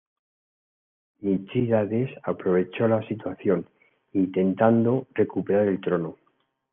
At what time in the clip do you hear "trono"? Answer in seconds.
5.79-6.17